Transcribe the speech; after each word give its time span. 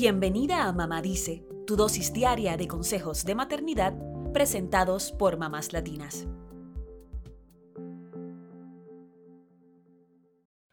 Bienvenida 0.00 0.68
a 0.68 0.72
Mamá 0.72 1.02
Dice, 1.02 1.44
tu 1.66 1.74
dosis 1.74 2.12
diaria 2.12 2.56
de 2.56 2.68
consejos 2.68 3.24
de 3.24 3.34
maternidad 3.34 3.94
presentados 4.32 5.10
por 5.10 5.38
mamás 5.38 5.72
latinas. 5.72 6.28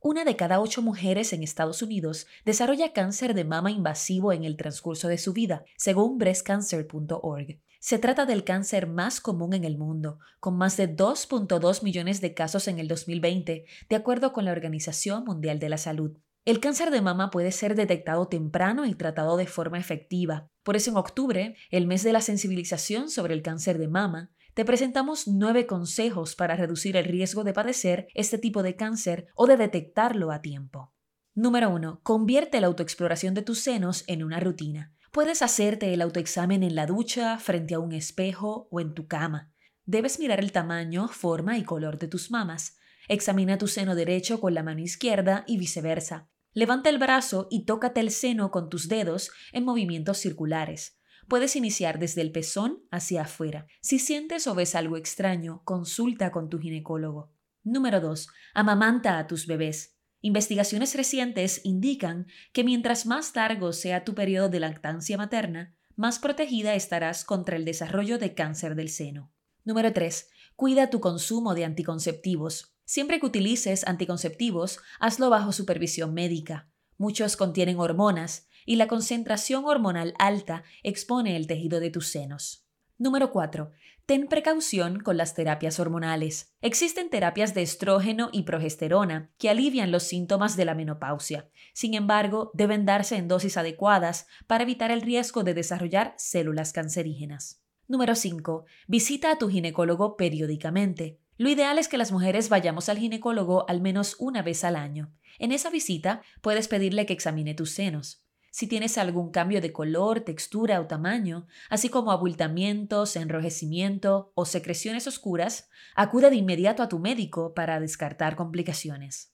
Una 0.00 0.24
de 0.24 0.36
cada 0.36 0.58
ocho 0.58 0.80
mujeres 0.80 1.34
en 1.34 1.42
Estados 1.42 1.82
Unidos 1.82 2.28
desarrolla 2.46 2.94
cáncer 2.94 3.34
de 3.34 3.44
mama 3.44 3.70
invasivo 3.70 4.32
en 4.32 4.44
el 4.44 4.56
transcurso 4.56 5.06
de 5.08 5.18
su 5.18 5.34
vida, 5.34 5.64
según 5.76 6.16
breastcancer.org. 6.16 7.60
Se 7.78 7.98
trata 7.98 8.24
del 8.24 8.42
cáncer 8.42 8.86
más 8.86 9.20
común 9.20 9.52
en 9.52 9.64
el 9.64 9.76
mundo, 9.76 10.18
con 10.38 10.56
más 10.56 10.78
de 10.78 10.96
2.2 10.96 11.82
millones 11.82 12.22
de 12.22 12.32
casos 12.32 12.68
en 12.68 12.78
el 12.78 12.88
2020, 12.88 13.66
de 13.86 13.96
acuerdo 13.96 14.32
con 14.32 14.46
la 14.46 14.52
Organización 14.52 15.26
Mundial 15.26 15.58
de 15.58 15.68
la 15.68 15.76
Salud. 15.76 16.16
El 16.46 16.58
cáncer 16.58 16.90
de 16.90 17.02
mama 17.02 17.30
puede 17.30 17.52
ser 17.52 17.74
detectado 17.74 18.26
temprano 18.26 18.86
y 18.86 18.94
tratado 18.94 19.36
de 19.36 19.46
forma 19.46 19.78
efectiva. 19.78 20.48
Por 20.62 20.74
eso 20.74 20.90
en 20.90 20.96
octubre, 20.96 21.54
el 21.70 21.86
mes 21.86 22.02
de 22.02 22.14
la 22.14 22.22
sensibilización 22.22 23.10
sobre 23.10 23.34
el 23.34 23.42
cáncer 23.42 23.78
de 23.78 23.88
mama, 23.88 24.32
te 24.54 24.64
presentamos 24.64 25.28
nueve 25.28 25.66
consejos 25.66 26.34
para 26.34 26.56
reducir 26.56 26.96
el 26.96 27.04
riesgo 27.04 27.44
de 27.44 27.52
padecer 27.52 28.08
este 28.14 28.38
tipo 28.38 28.62
de 28.62 28.74
cáncer 28.74 29.26
o 29.34 29.46
de 29.46 29.56
detectarlo 29.56 30.32
a 30.32 30.40
tiempo. 30.40 30.94
Número 31.34 31.70
1. 31.70 32.00
Convierte 32.02 32.60
la 32.60 32.66
autoexploración 32.68 33.34
de 33.34 33.42
tus 33.42 33.60
senos 33.60 34.04
en 34.06 34.24
una 34.24 34.40
rutina. 34.40 34.94
Puedes 35.12 35.42
hacerte 35.42 35.92
el 35.92 36.02
autoexamen 36.02 36.62
en 36.62 36.74
la 36.74 36.86
ducha, 36.86 37.38
frente 37.38 37.74
a 37.74 37.80
un 37.80 37.92
espejo 37.92 38.66
o 38.70 38.80
en 38.80 38.94
tu 38.94 39.06
cama. 39.06 39.52
Debes 39.84 40.18
mirar 40.18 40.40
el 40.40 40.52
tamaño, 40.52 41.08
forma 41.08 41.58
y 41.58 41.64
color 41.64 41.98
de 41.98 42.08
tus 42.08 42.30
mamas. 42.30 42.78
Examina 43.10 43.58
tu 43.58 43.66
seno 43.66 43.96
derecho 43.96 44.38
con 44.38 44.54
la 44.54 44.62
mano 44.62 44.82
izquierda 44.82 45.42
y 45.48 45.58
viceversa. 45.58 46.30
Levanta 46.52 46.90
el 46.90 46.98
brazo 46.98 47.48
y 47.50 47.64
tócate 47.64 47.98
el 47.98 48.12
seno 48.12 48.52
con 48.52 48.70
tus 48.70 48.86
dedos 48.86 49.32
en 49.50 49.64
movimientos 49.64 50.18
circulares. 50.18 50.96
Puedes 51.26 51.56
iniciar 51.56 51.98
desde 51.98 52.20
el 52.20 52.30
pezón 52.30 52.84
hacia 52.92 53.22
afuera. 53.22 53.66
Si 53.80 53.98
sientes 53.98 54.46
o 54.46 54.54
ves 54.54 54.76
algo 54.76 54.96
extraño, 54.96 55.62
consulta 55.64 56.30
con 56.30 56.48
tu 56.48 56.60
ginecólogo. 56.60 57.32
Número 57.64 58.00
2. 58.00 58.28
Amamanta 58.54 59.18
a 59.18 59.26
tus 59.26 59.48
bebés. 59.48 59.96
Investigaciones 60.20 60.94
recientes 60.94 61.62
indican 61.64 62.28
que 62.52 62.62
mientras 62.62 63.06
más 63.06 63.34
largo 63.34 63.72
sea 63.72 64.04
tu 64.04 64.14
periodo 64.14 64.48
de 64.50 64.60
lactancia 64.60 65.16
materna, 65.16 65.76
más 65.96 66.20
protegida 66.20 66.76
estarás 66.76 67.24
contra 67.24 67.56
el 67.56 67.64
desarrollo 67.64 68.18
de 68.18 68.34
cáncer 68.34 68.76
del 68.76 68.88
seno. 68.88 69.32
Número 69.64 69.92
3. 69.92 70.28
Cuida 70.54 70.90
tu 70.90 71.00
consumo 71.00 71.54
de 71.54 71.64
anticonceptivos. 71.64 72.76
Siempre 72.90 73.20
que 73.20 73.26
utilices 73.26 73.86
anticonceptivos, 73.86 74.80
hazlo 74.98 75.30
bajo 75.30 75.52
supervisión 75.52 76.12
médica. 76.12 76.68
Muchos 76.98 77.36
contienen 77.36 77.78
hormonas 77.78 78.48
y 78.66 78.74
la 78.74 78.88
concentración 78.88 79.64
hormonal 79.64 80.12
alta 80.18 80.64
expone 80.82 81.36
el 81.36 81.46
tejido 81.46 81.78
de 81.78 81.90
tus 81.90 82.08
senos. 82.08 82.66
Número 82.98 83.30
4. 83.30 83.70
Ten 84.06 84.26
precaución 84.26 84.98
con 84.98 85.16
las 85.16 85.34
terapias 85.36 85.78
hormonales. 85.78 86.52
Existen 86.62 87.10
terapias 87.10 87.54
de 87.54 87.62
estrógeno 87.62 88.28
y 88.32 88.42
progesterona 88.42 89.30
que 89.38 89.50
alivian 89.50 89.92
los 89.92 90.02
síntomas 90.02 90.56
de 90.56 90.64
la 90.64 90.74
menopausia. 90.74 91.48
Sin 91.72 91.94
embargo, 91.94 92.50
deben 92.54 92.86
darse 92.86 93.18
en 93.18 93.28
dosis 93.28 93.56
adecuadas 93.56 94.26
para 94.48 94.64
evitar 94.64 94.90
el 94.90 95.02
riesgo 95.02 95.44
de 95.44 95.54
desarrollar 95.54 96.14
células 96.18 96.72
cancerígenas. 96.72 97.62
Número 97.86 98.16
5. 98.16 98.64
Visita 98.88 99.30
a 99.30 99.38
tu 99.38 99.48
ginecólogo 99.48 100.16
periódicamente. 100.16 101.20
Lo 101.40 101.48
ideal 101.48 101.78
es 101.78 101.88
que 101.88 101.96
las 101.96 102.12
mujeres 102.12 102.50
vayamos 102.50 102.90
al 102.90 102.98
ginecólogo 102.98 103.64
al 103.66 103.80
menos 103.80 104.14
una 104.18 104.42
vez 104.42 104.62
al 104.62 104.76
año. 104.76 105.10
En 105.38 105.52
esa 105.52 105.70
visita 105.70 106.20
puedes 106.42 106.68
pedirle 106.68 107.06
que 107.06 107.14
examine 107.14 107.54
tus 107.54 107.70
senos 107.70 108.26
si 108.50 108.66
tienes 108.66 108.98
algún 108.98 109.30
cambio 109.30 109.60
de 109.60 109.72
color, 109.72 110.20
textura 110.20 110.80
o 110.80 110.86
tamaño, 110.86 111.46
así 111.68 111.88
como 111.88 112.10
abultamientos, 112.10 113.14
enrojecimiento 113.16 114.32
o 114.34 114.44
secreciones 114.44 115.06
oscuras, 115.06 115.68
acude 115.94 116.30
de 116.30 116.36
inmediato 116.36 116.82
a 116.82 116.88
tu 116.88 116.98
médico 116.98 117.54
para 117.54 117.78
descartar 117.78 118.34
complicaciones. 118.36 119.32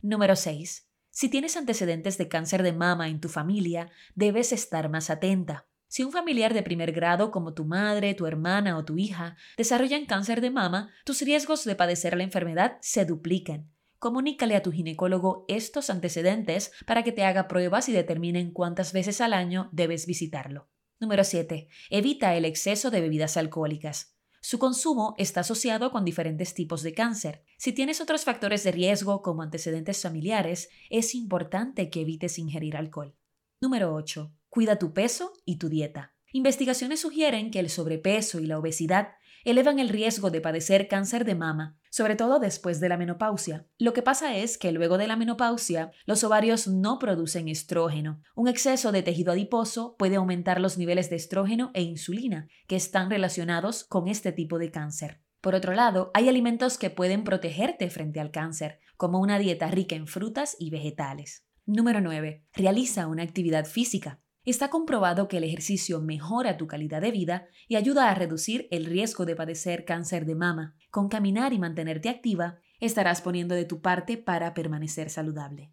Número 0.00 0.36
6. 0.36 0.88
Si 1.10 1.28
tienes 1.28 1.56
antecedentes 1.56 2.16
de 2.16 2.28
cáncer 2.28 2.62
de 2.62 2.72
mama 2.72 3.08
en 3.08 3.20
tu 3.20 3.28
familia, 3.28 3.90
debes 4.14 4.52
estar 4.52 4.88
más 4.88 5.10
atenta. 5.10 5.66
Si 5.94 6.02
un 6.02 6.10
familiar 6.10 6.54
de 6.54 6.64
primer 6.64 6.90
grado 6.90 7.30
como 7.30 7.54
tu 7.54 7.64
madre, 7.64 8.14
tu 8.14 8.26
hermana 8.26 8.76
o 8.76 8.84
tu 8.84 8.98
hija 8.98 9.36
desarrollan 9.56 10.06
cáncer 10.06 10.40
de 10.40 10.50
mama, 10.50 10.90
tus 11.04 11.20
riesgos 11.20 11.64
de 11.64 11.76
padecer 11.76 12.16
la 12.16 12.24
enfermedad 12.24 12.78
se 12.80 13.04
duplican 13.04 13.70
comunícale 14.00 14.56
a 14.56 14.62
tu 14.62 14.72
ginecólogo 14.72 15.44
estos 15.46 15.90
antecedentes 15.90 16.72
para 16.84 17.04
que 17.04 17.12
te 17.12 17.22
haga 17.24 17.46
pruebas 17.46 17.88
y 17.88 17.92
determinen 17.92 18.50
cuántas 18.50 18.92
veces 18.92 19.20
al 19.20 19.32
año 19.32 19.70
debes 19.70 20.06
visitarlo. 20.06 20.68
Número 20.98 21.22
7. 21.22 21.68
Evita 21.90 22.34
el 22.34 22.44
exceso 22.44 22.90
de 22.90 23.00
bebidas 23.00 23.36
alcohólicas. 23.36 24.16
Su 24.40 24.58
consumo 24.58 25.14
está 25.16 25.40
asociado 25.40 25.92
con 25.92 26.04
diferentes 26.04 26.54
tipos 26.54 26.82
de 26.82 26.92
cáncer. 26.92 27.44
Si 27.56 27.72
tienes 27.72 28.00
otros 28.00 28.24
factores 28.24 28.64
de 28.64 28.72
riesgo 28.72 29.22
como 29.22 29.42
antecedentes 29.42 30.02
familiares, 30.02 30.68
es 30.90 31.14
importante 31.14 31.88
que 31.88 32.00
evites 32.00 32.38
ingerir 32.40 32.76
alcohol. 32.76 33.14
Número 33.60 33.94
8. 33.94 34.30
Cuida 34.54 34.78
tu 34.78 34.92
peso 34.92 35.32
y 35.44 35.56
tu 35.56 35.68
dieta. 35.68 36.14
Investigaciones 36.30 37.00
sugieren 37.00 37.50
que 37.50 37.58
el 37.58 37.68
sobrepeso 37.68 38.38
y 38.38 38.46
la 38.46 38.56
obesidad 38.56 39.08
elevan 39.44 39.80
el 39.80 39.88
riesgo 39.88 40.30
de 40.30 40.40
padecer 40.40 40.86
cáncer 40.86 41.24
de 41.24 41.34
mama, 41.34 41.76
sobre 41.90 42.14
todo 42.14 42.38
después 42.38 42.78
de 42.78 42.88
la 42.88 42.96
menopausia. 42.96 43.66
Lo 43.78 43.92
que 43.92 44.02
pasa 44.02 44.36
es 44.36 44.56
que 44.56 44.70
luego 44.70 44.96
de 44.96 45.08
la 45.08 45.16
menopausia, 45.16 45.90
los 46.06 46.22
ovarios 46.22 46.68
no 46.68 47.00
producen 47.00 47.48
estrógeno. 47.48 48.22
Un 48.36 48.46
exceso 48.46 48.92
de 48.92 49.02
tejido 49.02 49.32
adiposo 49.32 49.96
puede 49.98 50.14
aumentar 50.14 50.60
los 50.60 50.78
niveles 50.78 51.10
de 51.10 51.16
estrógeno 51.16 51.72
e 51.74 51.82
insulina, 51.82 52.46
que 52.68 52.76
están 52.76 53.10
relacionados 53.10 53.82
con 53.82 54.06
este 54.06 54.30
tipo 54.30 54.60
de 54.60 54.70
cáncer. 54.70 55.20
Por 55.40 55.56
otro 55.56 55.74
lado, 55.74 56.12
hay 56.14 56.28
alimentos 56.28 56.78
que 56.78 56.90
pueden 56.90 57.24
protegerte 57.24 57.90
frente 57.90 58.20
al 58.20 58.30
cáncer, 58.30 58.78
como 58.96 59.18
una 59.18 59.40
dieta 59.40 59.66
rica 59.66 59.96
en 59.96 60.06
frutas 60.06 60.54
y 60.60 60.70
vegetales. 60.70 61.44
Número 61.66 62.00
9. 62.00 62.44
Realiza 62.52 63.08
una 63.08 63.24
actividad 63.24 63.64
física. 63.64 64.20
Está 64.44 64.68
comprobado 64.68 65.26
que 65.26 65.38
el 65.38 65.44
ejercicio 65.44 66.00
mejora 66.02 66.58
tu 66.58 66.66
calidad 66.66 67.00
de 67.00 67.10
vida 67.10 67.46
y 67.66 67.76
ayuda 67.76 68.10
a 68.10 68.14
reducir 68.14 68.68
el 68.70 68.84
riesgo 68.84 69.24
de 69.24 69.36
padecer 69.36 69.86
cáncer 69.86 70.26
de 70.26 70.34
mama. 70.34 70.76
Con 70.90 71.08
caminar 71.08 71.54
y 71.54 71.58
mantenerte 71.58 72.10
activa, 72.10 72.58
estarás 72.78 73.22
poniendo 73.22 73.54
de 73.54 73.64
tu 73.64 73.80
parte 73.80 74.18
para 74.18 74.52
permanecer 74.52 75.08
saludable. 75.08 75.72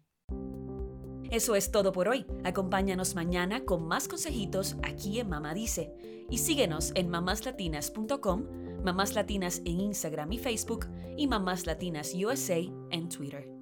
Eso 1.30 1.54
es 1.54 1.70
todo 1.70 1.92
por 1.92 2.08
hoy. 2.08 2.26
Acompáñanos 2.44 3.14
mañana 3.14 3.64
con 3.64 3.86
más 3.86 4.08
consejitos 4.08 4.76
aquí 4.82 5.20
en 5.20 5.28
Mamá 5.28 5.52
Dice. 5.52 5.92
Y 6.30 6.38
síguenos 6.38 6.92
en 6.94 7.10
mamáslatinas.com, 7.10 8.44
Mamás 8.82 9.14
Latinas 9.14 9.60
en 9.66 9.80
Instagram 9.80 10.32
y 10.32 10.38
Facebook 10.38 10.86
y 11.16 11.26
Mamás 11.26 11.66
Latinas 11.66 12.14
USA 12.14 12.58
en 12.90 13.08
Twitter. 13.10 13.61